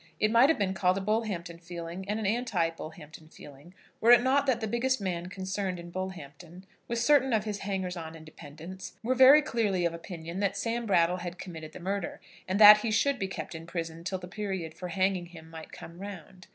[0.19, 4.23] It might have been called a Bullhampton feeling and an anti Bullhampton feeling, were it
[4.23, 8.25] not that the biggest man concerned in Bullhampton, with certain of his hangers on and
[8.25, 12.79] dependents, were very clearly of opinion that Sam Brattle had committed the murder, and that
[12.79, 16.47] he should be kept in prison till the period for hanging him might come round.